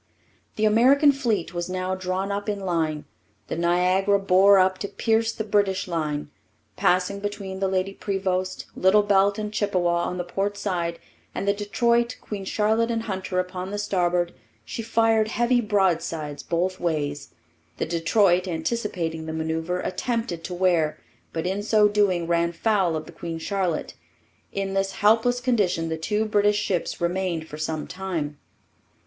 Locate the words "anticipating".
18.47-19.27